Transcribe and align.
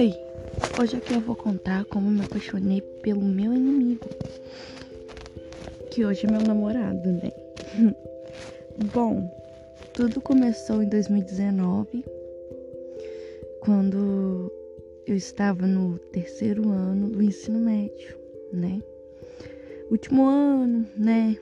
Oi, 0.00 0.14
hoje 0.80 0.96
aqui 0.96 1.14
eu 1.14 1.20
vou 1.20 1.36
contar 1.36 1.84
como 1.84 2.10
me 2.10 2.22
apaixonei 2.22 2.80
pelo 3.02 3.20
meu 3.20 3.54
inimigo, 3.54 4.08
que 5.92 6.04
hoje 6.04 6.26
é 6.26 6.30
meu 6.30 6.40
namorado, 6.40 7.12
né? 7.12 7.30
Bom, 8.92 9.30
tudo 9.94 10.20
começou 10.20 10.82
em 10.82 10.88
2019, 10.88 12.04
quando 13.60 14.52
eu 15.06 15.14
estava 15.14 15.68
no 15.68 15.98
terceiro 15.98 16.68
ano 16.68 17.08
do 17.10 17.22
ensino 17.22 17.60
médio, 17.60 18.18
né? 18.52 18.82
Último 19.88 20.24
ano, 20.24 20.84
né? 20.96 21.36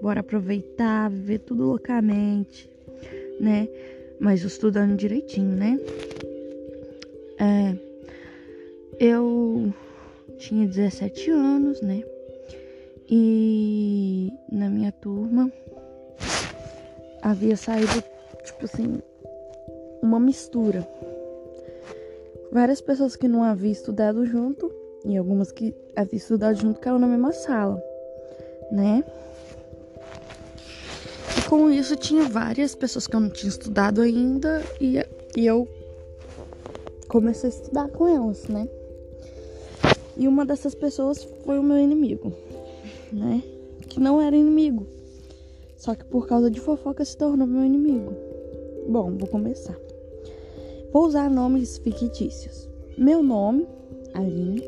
Bora 0.00 0.20
aproveitar, 0.20 1.10
viver 1.10 1.40
tudo 1.40 1.64
loucamente, 1.64 2.75
né? 3.40 3.68
Mas 4.18 4.42
estudando 4.42 4.96
direitinho, 4.96 5.56
né? 5.56 5.78
É, 7.38 7.74
eu 8.98 9.72
tinha 10.38 10.66
17 10.66 11.30
anos, 11.30 11.80
né? 11.82 12.02
E 13.08 14.32
na 14.50 14.68
minha 14.68 14.90
turma 14.90 15.50
havia 17.22 17.56
saído, 17.56 18.02
tipo 18.44 18.64
assim, 18.64 19.00
uma 20.02 20.18
mistura. 20.18 20.86
Várias 22.50 22.80
pessoas 22.80 23.16
que 23.16 23.28
não 23.28 23.42
haviam 23.42 23.72
estudado 23.72 24.24
junto 24.24 24.72
e 25.04 25.16
algumas 25.16 25.52
que 25.52 25.74
haviam 25.94 26.16
estudado 26.16 26.56
junto 26.56 26.80
caíram 26.80 26.98
na 26.98 27.06
mesma 27.06 27.32
sala, 27.32 27.82
né? 28.70 29.04
Com 31.48 31.70
isso 31.70 31.94
tinha 31.94 32.24
várias 32.24 32.74
pessoas 32.74 33.06
que 33.06 33.14
eu 33.14 33.20
não 33.20 33.30
tinha 33.30 33.48
estudado 33.48 34.00
ainda 34.00 34.64
e, 34.80 34.96
e 35.36 35.46
eu 35.46 35.68
comecei 37.08 37.50
a 37.50 37.52
estudar 37.52 37.88
com 37.88 38.08
elas, 38.08 38.48
né? 38.48 38.68
E 40.16 40.26
uma 40.26 40.44
dessas 40.44 40.74
pessoas 40.74 41.22
foi 41.44 41.58
o 41.58 41.62
meu 41.62 41.78
inimigo, 41.78 42.32
né? 43.12 43.42
Que 43.88 44.00
não 44.00 44.20
era 44.20 44.34
inimigo. 44.34 44.86
Só 45.76 45.94
que 45.94 46.04
por 46.04 46.26
causa 46.26 46.50
de 46.50 46.58
fofoca 46.58 47.04
se 47.04 47.16
tornou 47.16 47.46
meu 47.46 47.64
inimigo. 47.64 48.12
Bom, 48.88 49.16
vou 49.16 49.28
começar. 49.28 49.76
Vou 50.92 51.06
usar 51.06 51.30
nomes 51.30 51.78
fictícios. 51.78 52.68
Meu 52.98 53.22
nome, 53.22 53.68
Aline. 54.14 54.64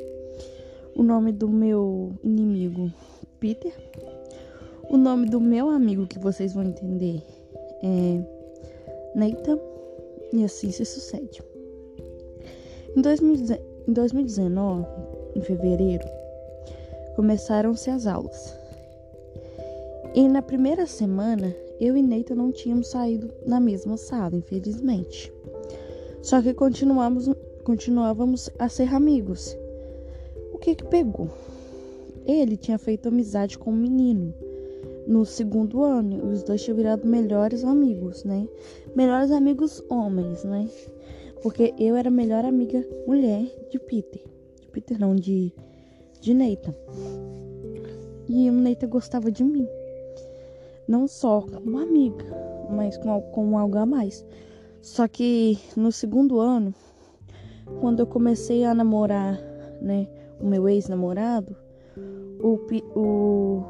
O 0.94 1.02
nome 1.02 1.32
do 1.32 1.48
meu 1.48 2.12
inimigo, 2.22 2.92
Peter. 3.40 3.72
O 4.90 4.96
nome 4.96 5.26
do 5.26 5.38
meu 5.38 5.68
amigo, 5.68 6.06
que 6.06 6.18
vocês 6.18 6.54
vão 6.54 6.64
entender, 6.64 7.22
é 7.82 8.22
Nathan. 9.14 9.58
E 10.32 10.42
assim 10.42 10.70
se 10.70 10.82
sucede. 10.84 11.42
Em 12.96 13.02
2019, 13.92 14.86
em 15.36 15.40
fevereiro, 15.42 16.06
começaram-se 17.16 17.90
as 17.90 18.06
aulas. 18.06 18.56
E 20.14 20.26
na 20.26 20.40
primeira 20.40 20.86
semana, 20.86 21.54
eu 21.78 21.94
e 21.94 22.02
Neita 22.02 22.34
não 22.34 22.50
tínhamos 22.50 22.88
saído 22.88 23.30
na 23.44 23.60
mesma 23.60 23.98
sala, 23.98 24.36
infelizmente. 24.36 25.30
Só 26.22 26.40
que 26.40 26.54
continuamos, 26.54 27.28
continuávamos 27.62 28.48
a 28.58 28.70
ser 28.70 28.94
amigos. 28.94 29.54
O 30.50 30.56
que 30.56 30.74
que 30.74 30.84
pegou? 30.84 31.28
Ele 32.26 32.56
tinha 32.56 32.78
feito 32.78 33.08
amizade 33.08 33.58
com 33.58 33.70
um 33.70 33.76
menino 33.76 34.32
no 35.08 35.24
segundo 35.24 35.82
ano 35.82 36.30
os 36.30 36.42
dois 36.42 36.62
tinham 36.62 36.76
virado 36.76 37.08
melhores 37.08 37.64
amigos, 37.64 38.24
né? 38.24 38.46
Melhores 38.94 39.30
amigos 39.30 39.82
homens, 39.88 40.44
né? 40.44 40.68
Porque 41.42 41.74
eu 41.78 41.96
era 41.96 42.08
a 42.08 42.12
melhor 42.12 42.44
amiga 42.44 42.86
mulher 43.06 43.50
de 43.70 43.78
Peter. 43.78 44.22
Peter 44.70 45.00
não, 45.00 45.16
de, 45.16 45.50
de 46.20 46.34
Neita. 46.34 46.76
E 48.28 48.50
o 48.50 48.52
Neita 48.52 48.86
gostava 48.86 49.32
de 49.32 49.42
mim. 49.42 49.66
Não 50.86 51.08
só 51.08 51.40
como 51.40 51.78
amiga, 51.78 52.26
mas 52.70 52.98
com, 52.98 53.18
com 53.32 53.56
algo 53.56 53.78
a 53.78 53.86
mais. 53.86 54.26
Só 54.82 55.08
que 55.08 55.58
no 55.74 55.90
segundo 55.90 56.38
ano, 56.38 56.74
quando 57.80 58.00
eu 58.00 58.06
comecei 58.06 58.64
a 58.64 58.74
namorar, 58.74 59.40
né, 59.80 60.06
o 60.38 60.46
meu 60.46 60.68
ex-namorado, 60.68 61.56
o, 62.40 62.58
o, 62.94 63.64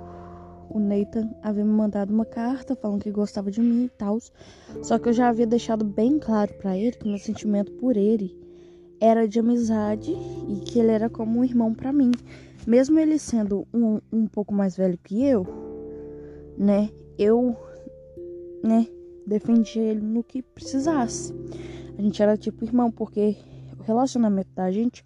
o 0.71 0.79
Nathan 0.79 1.31
havia 1.43 1.65
me 1.65 1.73
mandado 1.73 2.13
uma 2.13 2.25
carta 2.25 2.77
falando 2.77 3.03
que 3.03 3.11
gostava 3.11 3.51
de 3.51 3.61
mim 3.61 3.85
e 3.85 3.89
tal. 3.89 4.19
Só 4.83 4.99
que 4.99 5.09
eu 5.09 5.13
já 5.13 5.29
havia 5.29 5.47
deixado 5.47 5.85
bem 5.85 6.19
claro 6.19 6.53
para 6.55 6.77
ele 6.77 6.93
que 6.93 7.09
meu 7.09 7.19
sentimento 7.19 7.73
por 7.73 7.97
ele 7.97 8.37
era 9.01 9.27
de 9.29 9.39
amizade 9.39 10.13
e 10.49 10.61
que 10.61 10.79
ele 10.79 10.91
era 10.91 11.09
como 11.09 11.41
um 11.41 11.45
irmão 11.45 11.73
para 11.73 11.93
mim. 11.93 12.11
Mesmo 12.67 12.99
ele 12.99 13.19
sendo 13.19 13.67
um, 13.73 14.01
um 14.13 14.27
pouco 14.27 14.53
mais 14.53 14.77
velho 14.77 14.99
que 14.99 15.25
eu, 15.25 15.47
né? 16.57 16.91
Eu, 17.19 17.57
né? 18.63 18.87
Defendia 19.27 19.83
ele 19.83 20.01
no 20.01 20.23
que 20.23 20.43
precisasse. 20.43 21.35
A 21.97 22.03
gente 22.03 22.23
era 22.23 22.37
tipo 22.37 22.65
irmão, 22.65 22.91
porque 22.91 23.37
o 23.79 23.83
relacionamento 23.83 24.51
da 24.55 24.71
gente 24.71 25.05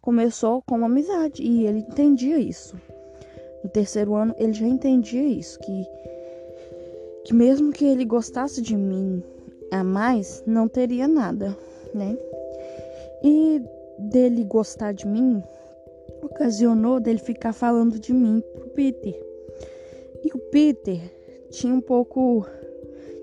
começou 0.00 0.62
com 0.62 0.76
uma 0.76 0.86
amizade 0.86 1.42
e 1.42 1.66
ele 1.66 1.78
entendia 1.78 2.38
isso. 2.38 2.76
No 3.64 3.70
terceiro 3.70 4.14
ano, 4.14 4.34
ele 4.38 4.52
já 4.52 4.66
entendia 4.66 5.26
isso, 5.26 5.58
que, 5.58 5.86
que 7.24 7.34
mesmo 7.34 7.72
que 7.72 7.86
ele 7.86 8.04
gostasse 8.04 8.60
de 8.60 8.76
mim 8.76 9.22
a 9.70 9.82
mais, 9.82 10.44
não 10.46 10.68
teria 10.68 11.08
nada, 11.08 11.56
né? 11.94 12.16
E 13.24 13.62
dele 13.98 14.44
gostar 14.44 14.92
de 14.92 15.06
mim 15.06 15.42
ocasionou 16.22 17.00
dele 17.00 17.18
ficar 17.18 17.52
falando 17.52 17.98
de 17.98 18.12
mim 18.12 18.42
pro 18.54 18.68
Peter. 18.70 19.18
E 20.22 20.28
o 20.34 20.38
Peter 20.38 21.00
tinha 21.50 21.72
um 21.72 21.80
pouco 21.80 22.46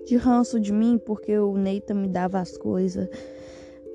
de 0.06 0.16
ranço 0.16 0.60
de 0.60 0.72
mim 0.72 1.00
porque 1.04 1.38
o 1.38 1.58
Neita 1.58 1.94
me 1.94 2.08
dava 2.08 2.40
as 2.40 2.58
coisas, 2.58 3.10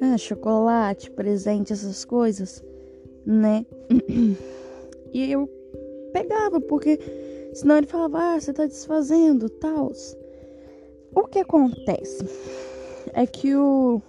ah, 0.01 0.17
chocolate, 0.19 1.11
presente, 1.11 1.73
essas 1.73 2.05
coisas, 2.05 2.63
né? 3.25 3.67
E 5.15 5.33
eu 5.33 5.49
pegava 6.23 6.61
porque 6.61 6.99
senão 7.53 7.77
ele 7.77 7.87
falava, 7.87 8.19
ah, 8.19 8.41
você 8.41 8.53
tá 8.53 8.67
desfazendo, 8.67 9.49
tal. 9.49 9.93
O 11.15 11.25
que 11.25 11.41
acontece 11.41 12.25
é 13.13 13.27
que 13.27 13.55
o 13.55 14.01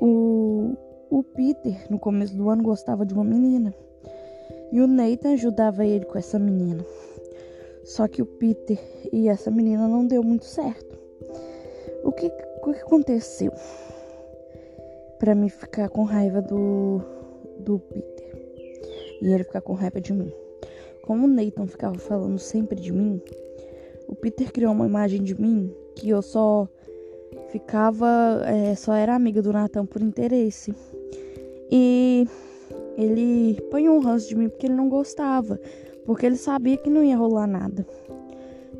o, 0.00 0.74
o 1.10 1.22
Peter, 1.22 1.90
no 1.90 1.98
começo 1.98 2.36
do 2.36 2.50
ano, 2.50 2.62
gostava 2.62 3.06
de 3.06 3.14
uma 3.14 3.24
menina. 3.24 3.74
E 4.72 4.80
o 4.80 4.86
Nathan 4.86 5.32
ajudava 5.32 5.86
ele 5.86 6.04
com 6.04 6.18
essa 6.18 6.38
menina. 6.38 6.84
Só 7.84 8.08
que 8.08 8.20
o 8.20 8.26
Peter 8.26 8.78
e 9.12 9.28
essa 9.28 9.50
menina 9.50 9.86
não 9.86 10.06
deu 10.06 10.22
muito 10.22 10.44
certo. 10.44 10.98
O 12.02 12.12
que, 12.12 12.26
o 12.62 12.72
que 12.72 12.80
aconteceu? 12.80 13.52
para 15.24 15.34
mim 15.34 15.48
ficar 15.48 15.88
com 15.88 16.02
raiva 16.02 16.42
do, 16.42 17.00
do 17.60 17.78
Peter. 17.78 18.13
E 19.24 19.32
ele 19.32 19.42
ficar 19.42 19.62
com 19.62 19.72
raiva 19.72 20.00
de 20.00 20.12
mim. 20.12 20.30
Como 21.02 21.24
o 21.24 21.28
Nathan 21.28 21.66
ficava 21.66 21.98
falando 21.98 22.38
sempre 22.38 22.78
de 22.78 22.92
mim, 22.92 23.20
o 24.06 24.14
Peter 24.14 24.52
criou 24.52 24.72
uma 24.72 24.86
imagem 24.86 25.22
de 25.22 25.38
mim 25.40 25.74
que 25.96 26.10
eu 26.10 26.20
só 26.20 26.68
ficava, 27.48 28.42
é, 28.44 28.74
só 28.74 28.92
era 28.92 29.14
amiga 29.14 29.40
do 29.40 29.50
Natan 29.50 29.86
por 29.86 30.02
interesse. 30.02 30.74
E 31.70 32.26
ele 32.98 33.56
apanhou 33.66 33.96
um 33.96 34.00
ranço 34.00 34.28
de 34.28 34.36
mim 34.36 34.50
porque 34.50 34.66
ele 34.66 34.74
não 34.74 34.90
gostava, 34.90 35.58
porque 36.04 36.26
ele 36.26 36.36
sabia 36.36 36.76
que 36.76 36.90
não 36.90 37.02
ia 37.02 37.16
rolar 37.16 37.46
nada, 37.46 37.86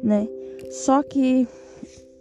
né? 0.03 0.29
Só 0.71 1.03
que 1.03 1.49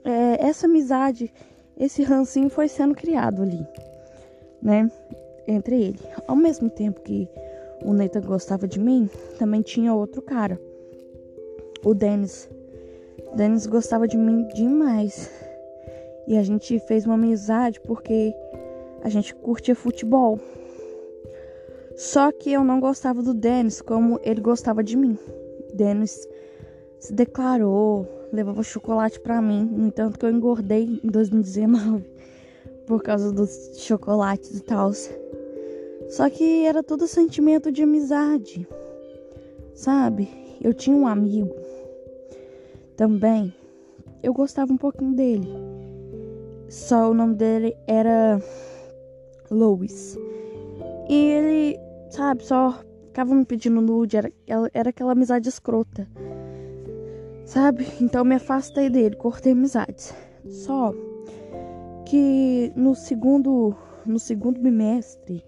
é, 0.06 0.46
essa 0.48 0.66
amizade, 0.66 1.30
esse 1.78 2.04
rancinho 2.04 2.50
foi 2.50 2.70
sendo 2.70 2.96
criado 2.96 3.42
ali, 3.42 3.68
né? 4.62 4.90
Entre 5.46 5.76
ele. 5.76 6.00
Ao 6.26 6.38
mesmo 6.38 6.70
tempo 6.70 7.02
que 7.02 7.28
o 7.84 7.94
Nathan 7.94 8.22
gostava 8.22 8.68
de 8.68 8.80
mim, 8.80 9.10
também 9.38 9.62
tinha 9.62 9.94
outro 9.94 10.22
cara, 10.22 10.60
o 11.84 11.94
Dennis. 11.94 12.50
Dennis 13.36 13.66
gostava 13.66 14.08
de 14.08 14.18
mim 14.18 14.48
demais. 14.50 15.30
E 16.28 16.38
a 16.38 16.44
gente 16.44 16.80
fez 16.80 17.06
uma 17.06 17.16
amizade 17.16 17.82
porque 17.82 18.34
a 19.02 19.10
gente 19.10 19.36
curtia 19.36 19.76
futebol. 19.76 20.40
Só 21.96 22.32
que 22.32 22.52
eu 22.52 22.64
não 22.64 22.80
gostava 22.80 23.22
do 23.22 23.34
Dennis 23.34 23.82
como 23.82 24.20
ele 24.24 24.42
gostava 24.42 24.84
de 24.84 24.96
mim. 24.96 25.18
Dennis 25.74 26.28
se 27.00 27.14
declarou, 27.14 28.08
levava 28.32 28.64
chocolate 28.64 29.20
para 29.20 29.42
mim, 29.42 29.66
no 29.66 29.88
entanto 29.88 30.18
que 30.18 30.26
eu 30.26 30.32
engordei 30.32 31.00
em 31.04 31.10
2019 31.10 32.06
por 32.88 33.04
causa 33.04 33.32
dos 33.32 33.74
chocolates 33.78 34.58
e 34.58 34.64
tal. 34.64 34.92
Só 36.16 36.30
que 36.30 36.66
era 36.66 36.82
todo 36.82 37.08
sentimento 37.08 37.72
de 37.72 37.84
amizade, 37.84 38.68
sabe? 39.74 40.30
Eu 40.62 40.74
tinha 40.74 40.96
um 40.96 41.08
amigo 41.08 41.54
também 42.96 43.54
eu 44.24 44.34
gostava 44.34 44.72
um 44.72 44.78
pouquinho 44.78 45.14
dele. 45.14 45.50
Só 46.70 47.12
o 47.12 47.14
nome 47.14 47.36
dele 47.36 47.76
era 47.86 48.40
Louis. 49.52 50.18
E 51.10 51.14
ele, 51.14 51.80
sabe, 52.10 52.46
só 52.46 52.80
ficava 53.08 53.36
me 53.36 53.46
pedindo 53.46 53.82
nude, 53.82 54.16
era, 54.16 54.32
era 54.74 54.90
aquela 54.90 55.12
amizade 55.12 55.50
escrota. 55.50 56.08
Sabe? 57.46 57.86
Então 58.02 58.24
me 58.24 58.36
afastei 58.36 58.90
dele, 58.90 59.18
cortei 59.18 59.52
amizades. 59.52 60.14
Só 60.48 60.94
que 62.06 62.72
no 62.76 62.96
segundo 62.96 63.76
no 64.06 64.20
segundo 64.20 64.60
bimestre, 64.60 65.46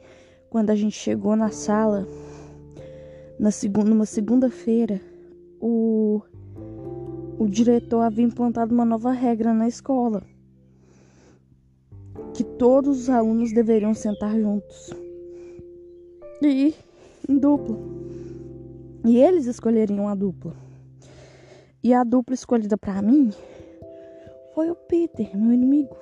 quando 0.56 0.69
a 0.69 0.75
gente 0.75 0.96
chegou 0.98 1.36
na 1.36 1.52
sala, 1.52 2.07
na 3.38 3.52
segunda, 3.52 3.90
numa 3.90 4.06
segunda-feira, 4.06 5.02
o, 5.60 6.22
o 7.38 7.46
diretor 7.46 8.00
havia 8.00 8.24
implantado 8.24 8.74
uma 8.74 8.86
nova 8.86 9.12
regra 9.12 9.54
na 9.54 9.68
escola. 9.68 10.24
Que 12.34 12.42
todos 12.42 13.02
os 13.02 13.10
alunos 13.10 13.52
deveriam 13.52 13.94
sentar 13.94 14.34
juntos. 14.40 14.94
E 16.42 16.74
em 17.28 17.38
dupla. 17.38 17.78
E 19.04 19.18
eles 19.18 19.48
escolheriam 19.48 20.07
a 20.07 20.16
dupla. 20.16 20.56
E 21.84 21.94
a 21.94 22.02
dupla 22.06 22.34
escolhida 22.34 22.78
para 22.78 23.02
mim 23.02 23.30
foi 24.54 24.72
o 24.72 24.75
Peter, 24.75 25.36
meu 25.36 25.52
inimigo. 25.52 25.98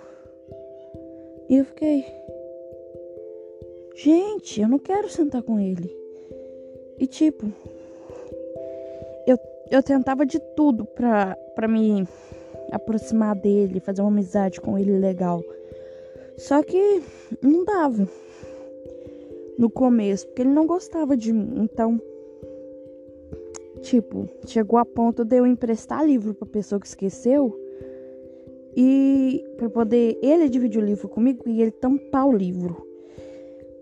E 1.50 1.56
eu 1.56 1.66
fiquei. 1.66 2.06
Gente, 3.96 4.62
eu 4.62 4.68
não 4.68 4.80
quero 4.80 5.08
sentar 5.10 5.44
com 5.44 5.60
ele. 5.60 5.96
E 7.00 7.06
tipo, 7.06 7.52
eu, 9.28 9.38
eu 9.70 9.84
tentava 9.84 10.26
de 10.26 10.40
tudo 10.56 10.84
pra, 10.86 11.36
pra 11.56 11.68
me 11.68 12.08
aproximar 12.72 13.36
dele, 13.36 13.80
fazer 13.80 14.02
uma 14.02 14.10
amizade 14.10 14.60
com 14.60 14.78
ele 14.78 14.98
legal. 14.98 15.44
Só 16.38 16.64
que 16.64 17.04
não 17.42 17.64
dava 17.64 18.08
no 19.58 19.70
começo, 19.70 20.26
porque 20.28 20.42
ele 20.42 20.50
não 20.50 20.66
gostava 20.66 21.16
de 21.16 21.32
mim. 21.32 21.62
Então, 21.64 22.02
tipo, 23.82 24.28
chegou 24.48 24.80
a 24.80 24.86
ponto 24.86 25.24
de 25.24 25.38
eu 25.38 25.46
emprestar 25.46 26.04
livro 26.06 26.34
pra 26.34 26.48
pessoa 26.48 26.80
que 26.82 26.88
esqueceu 26.88 27.60
e 28.76 29.46
para 29.56 29.70
poder 29.70 30.18
ele 30.24 30.50
dividir 30.50 30.82
o 30.82 30.86
livro 30.86 31.08
comigo 31.08 31.44
e 31.48 31.62
ele 31.62 31.72
tampar 31.72 32.28
o 32.28 32.36
livro. 32.36 32.93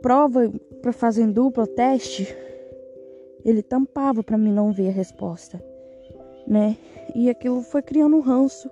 Prova 0.01 0.51
para 0.81 0.92
fazer 0.92 1.24
em 1.24 1.31
dupla 1.31 1.68
teste, 1.68 2.27
ele 3.45 3.62
tampava 3.62 4.24
para 4.24 4.38
mim 4.38 4.51
não 4.51 4.71
ver 4.71 4.89
a 4.89 4.92
resposta, 4.92 5.63
né? 6.48 6.77
E 7.15 7.30
aquilo 7.30 7.62
foi 7.62 7.81
criando 7.81 8.15
um 8.15 8.21
ranço. 8.21 8.69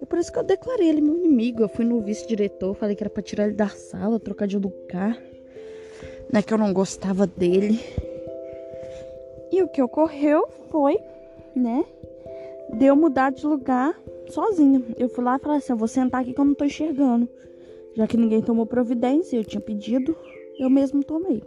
E 0.00 0.06
por 0.06 0.18
isso 0.18 0.32
que 0.32 0.38
eu 0.38 0.44
declarei 0.44 0.88
ele 0.88 1.00
meu 1.00 1.16
inimigo. 1.16 1.62
Eu 1.62 1.68
fui 1.68 1.84
no 1.84 2.00
vice-diretor, 2.00 2.74
falei 2.74 2.94
que 2.94 3.02
era 3.02 3.10
para 3.10 3.22
tirar 3.22 3.44
ele 3.44 3.54
da 3.54 3.68
sala, 3.68 4.20
trocar 4.20 4.46
de 4.46 4.58
lugar, 4.58 5.18
né? 6.32 6.42
Que 6.42 6.52
eu 6.52 6.58
não 6.58 6.72
gostava 6.72 7.26
dele. 7.26 7.80
E 9.50 9.62
o 9.62 9.68
que 9.68 9.80
ocorreu 9.80 10.46
foi, 10.70 10.98
né? 11.54 11.84
Deu 12.74 12.96
mudar 12.96 13.30
de 13.30 13.46
lugar 13.46 13.98
sozinha. 14.28 14.82
Eu 14.98 15.08
fui 15.08 15.24
lá 15.24 15.36
e 15.36 15.38
falei 15.38 15.58
assim: 15.58 15.72
eu 15.72 15.76
vou 15.76 15.88
sentar 15.88 16.20
aqui 16.20 16.32
que 16.32 16.40
eu 16.40 16.44
não 16.44 16.54
tô 16.54 16.64
enxergando. 16.64 17.28
Já 17.94 18.06
que 18.06 18.16
ninguém 18.16 18.42
tomou 18.42 18.66
providência, 18.66 19.36
eu 19.36 19.44
tinha 19.44 19.60
pedido, 19.60 20.14
eu 20.58 20.70
mesmo 20.70 21.04
tomei 21.04 21.42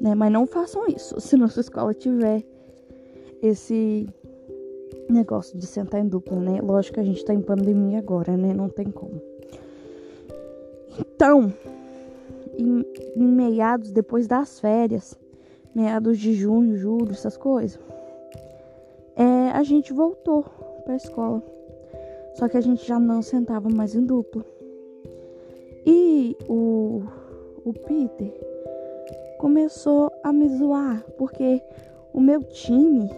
né? 0.00 0.14
Mas 0.14 0.32
não 0.32 0.46
façam 0.46 0.86
isso. 0.86 1.18
Se 1.20 1.36
nossa 1.36 1.60
escola 1.60 1.92
tiver 1.94 2.42
esse 3.42 4.08
negócio 5.08 5.58
de 5.58 5.66
sentar 5.66 6.00
em 6.00 6.08
dupla, 6.08 6.38
né? 6.38 6.60
Lógico 6.60 6.94
que 6.94 7.00
a 7.00 7.04
gente 7.04 7.24
tá 7.24 7.34
em 7.34 7.40
pandemia 7.40 7.98
agora, 7.98 8.36
né? 8.36 8.52
Não 8.52 8.68
tem 8.68 8.90
como. 8.90 9.20
Então, 10.98 11.52
em, 12.58 12.84
em 13.14 13.26
meados, 13.26 13.92
depois 13.92 14.26
das 14.26 14.58
férias, 14.58 15.18
meados 15.74 16.18
de 16.18 16.32
junho, 16.32 16.76
julho, 16.76 17.10
essas 17.10 17.36
coisas, 17.36 17.78
é, 19.14 19.50
a 19.52 19.62
gente 19.62 19.92
voltou 19.92 20.44
pra 20.84 20.96
escola. 20.96 21.42
Só 22.34 22.48
que 22.48 22.56
a 22.56 22.60
gente 22.60 22.86
já 22.86 22.98
não 22.98 23.22
sentava 23.22 23.68
mais 23.68 23.94
em 23.94 24.04
dupla. 24.04 24.44
E 25.86 26.36
o, 26.48 27.02
o 27.66 27.72
Peter, 27.72 28.32
começou 29.38 30.12
a 30.22 30.32
me 30.32 30.48
zoar, 30.56 31.04
porque 31.18 31.60
o 32.14 32.20
meu 32.20 32.40
time, 32.44 33.10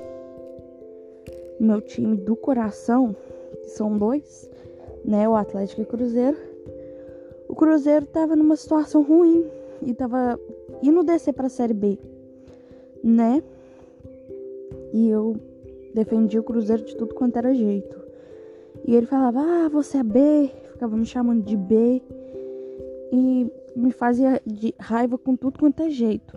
o 1.61 1.65
meu 1.65 1.83
time 1.83 2.17
do 2.17 2.35
coração, 2.35 3.15
que 3.63 3.69
são 3.69 3.99
dois, 3.99 4.49
né, 5.05 5.29
o 5.29 5.35
Atlético 5.35 5.83
e 5.83 5.85
o 5.85 5.87
Cruzeiro, 5.87 6.37
o 7.47 7.55
Cruzeiro 7.55 8.07
tava 8.07 8.35
numa 8.35 8.57
situação 8.57 9.03
ruim 9.03 9.47
e 9.83 9.93
tava 9.93 10.41
indo 10.83 11.03
descer 11.03 11.35
para 11.35 11.49
a 11.49 11.51
Série 11.51 11.75
B, 11.75 11.99
né? 13.05 13.43
E 14.95 15.11
eu 15.11 15.37
defendi 15.95 16.39
o 16.39 16.43
Cruzeiro 16.43 16.85
de 16.85 16.97
tudo 16.97 17.15
quanto 17.15 17.37
era 17.37 17.53
jeito. 17.53 17.99
E 18.87 18.95
ele 18.95 19.07
falava: 19.07 19.41
"Ah, 19.41 19.69
você 19.69 19.99
é 19.99 20.03
B", 20.03 20.51
ficava 20.73 20.97
me 20.97 21.05
chamando 21.05 21.43
de 21.43 21.57
B. 21.57 22.03
E 23.11 23.51
me 23.79 23.93
fazia 23.93 24.43
de 24.45 24.75
raiva 24.79 25.17
com 25.17 25.37
tudo 25.37 25.59
quanto 25.59 25.85
é 25.85 25.91
jeito, 25.91 26.37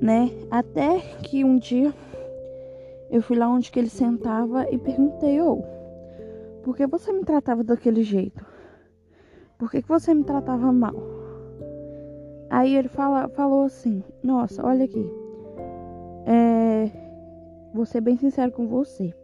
né? 0.00 0.30
Até 0.50 0.98
que 1.22 1.42
um 1.42 1.56
dia 1.56 1.92
eu 3.10 3.22
fui 3.22 3.36
lá 3.36 3.48
onde 3.48 3.70
que 3.70 3.78
ele 3.78 3.88
sentava 3.88 4.70
e 4.70 4.76
perguntei, 4.76 5.40
ô, 5.40 5.62
por 6.62 6.76
que 6.76 6.86
você 6.86 7.12
me 7.12 7.24
tratava 7.24 7.64
daquele 7.64 8.02
jeito? 8.02 8.44
Por 9.58 9.70
que, 9.70 9.80
que 9.80 9.88
você 9.88 10.12
me 10.12 10.24
tratava 10.24 10.70
mal? 10.70 10.94
Aí 12.50 12.76
ele 12.76 12.88
fala, 12.88 13.28
falou 13.28 13.64
assim, 13.64 14.02
nossa, 14.22 14.66
olha 14.66 14.84
aqui. 14.84 15.10
É, 16.26 16.90
vou 17.72 17.86
ser 17.86 18.00
bem 18.00 18.16
sincero 18.16 18.52
com 18.52 18.66
você. 18.66 19.14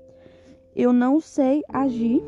Eu 0.75 0.93
não 0.93 1.21
sei 1.21 1.63
agir 1.69 2.23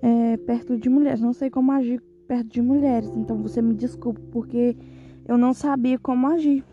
é, 0.00 0.36
perto 0.38 0.78
de 0.78 0.88
mulheres, 0.88 1.20
não 1.20 1.32
sei 1.32 1.50
como 1.50 1.72
agir 1.72 2.00
perto 2.22 2.48
de 2.48 2.62
mulheres. 2.62 3.10
Então 3.16 3.36
você 3.42 3.60
me 3.60 3.74
desculpa 3.74 4.20
porque 4.30 4.76
eu 5.26 5.36
não 5.36 5.52
sabia 5.52 5.98
como 5.98 6.26
agir, 6.26 6.64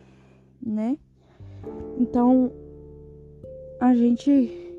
né? 0.61 0.97
Então 1.97 2.51
a 3.79 3.93
gente 3.93 4.73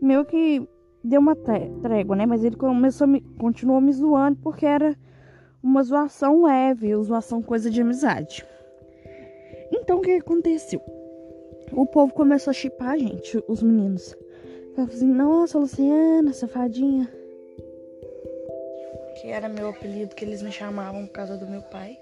meio 0.00 0.24
que 0.24 0.66
deu 1.02 1.20
uma 1.20 1.36
trégua, 1.36 2.16
né? 2.16 2.26
Mas 2.26 2.44
ele 2.44 2.56
começou 2.56 3.06
me, 3.06 3.20
continuou 3.38 3.80
me 3.80 3.92
zoando 3.92 4.38
porque 4.42 4.66
era 4.66 4.96
uma 5.62 5.82
zoação 5.82 6.44
leve, 6.44 6.94
uma 6.94 7.04
zoação 7.04 7.42
coisa 7.42 7.70
de 7.70 7.80
amizade. 7.80 8.44
Então 9.70 9.98
o 9.98 10.02
que 10.02 10.12
aconteceu? 10.12 10.80
O 11.72 11.86
povo 11.86 12.12
começou 12.12 12.50
a 12.50 12.54
chipar 12.54 12.90
a 12.90 12.98
gente, 12.98 13.42
os 13.48 13.62
meninos. 13.62 14.14
Falava 14.74 14.92
assim, 14.92 15.06
nossa, 15.06 15.58
Luciana, 15.58 16.32
safadinha 16.32 17.08
que 19.20 19.28
era 19.28 19.48
meu 19.48 19.68
apelido 19.68 20.14
que 20.14 20.24
eles 20.24 20.42
me 20.42 20.52
chamavam 20.52 21.06
por 21.06 21.12
causa 21.12 21.36
do 21.36 21.46
meu 21.46 21.62
pai, 21.62 21.98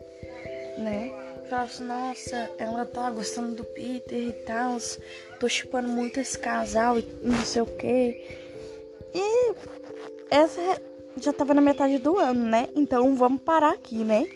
né? 0.79 1.13
Falava 1.49 1.69
assim, 1.69 1.85
nossa, 1.85 2.51
ela 2.59 2.87
tá 2.87 3.11
gostando 3.11 3.57
do 3.57 3.65
Peter 3.65 4.19
e 4.19 4.33
tal, 4.33 4.77
tô 5.41 5.49
chipando 5.49 5.89
muito 5.89 6.21
esse 6.21 6.39
casal 6.39 6.99
e 6.99 7.05
não 7.23 7.45
sei 7.45 7.63
o 7.63 7.67
que. 7.67 8.39
E 9.13 9.55
essa 10.31 10.61
já 11.17 11.33
tava 11.33 11.53
na 11.53 11.61
metade 11.61 11.99
do 11.99 12.19
ano, 12.19 12.45
né? 12.45 12.69
Então 12.77 13.17
vamos 13.17 13.43
parar 13.43 13.73
aqui, 13.73 14.05
né? 14.05 14.29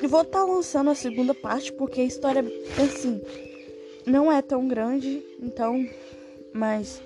E 0.00 0.06
vou 0.06 0.22
estar 0.22 0.40
tá 0.40 0.44
lançando 0.44 0.90
a 0.90 0.94
segunda 0.94 1.34
parte 1.34 1.72
porque 1.72 2.02
a 2.02 2.04
história, 2.04 2.44
assim, 2.78 3.20
não 4.06 4.30
é 4.30 4.42
tão 4.42 4.68
grande, 4.68 5.24
então, 5.40 5.88
mas 6.52 7.00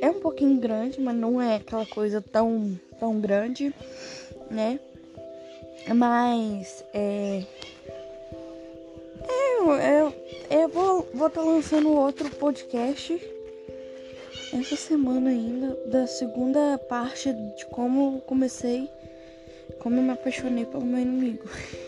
é 0.00 0.08
um 0.08 0.20
pouquinho 0.20 0.58
grande, 0.60 1.00
mas 1.00 1.16
não 1.16 1.42
é 1.42 1.56
aquela 1.56 1.84
coisa 1.84 2.22
tão 2.22 2.78
tão 2.98 3.20
grande, 3.20 3.74
né? 4.50 4.78
Mas 5.94 6.84
é. 6.92 7.42
eu, 9.28 9.72
eu, 9.72 10.14
eu 10.50 10.68
vou 10.68 11.00
estar 11.00 11.18
vou 11.18 11.30
tá 11.30 11.42
lançando 11.42 11.92
outro 11.92 12.28
podcast 12.30 13.18
essa 14.52 14.76
semana 14.76 15.30
ainda, 15.30 15.76
da 15.86 16.06
segunda 16.06 16.78
parte 16.78 17.32
de 17.32 17.66
como 17.66 18.20
comecei, 18.22 18.88
como 19.78 19.96
eu 19.96 20.02
me 20.02 20.10
apaixonei 20.10 20.64
pelo 20.64 20.84
meu 20.84 21.00
inimigo. 21.00 21.44